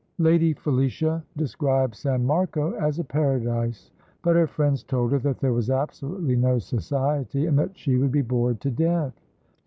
[0.17, 3.91] Lady Felicia described San Marco as a paradise;
[4.23, 8.11] but her friends told her that there was absolutely no society, and that she would
[8.11, 9.13] be bored to death.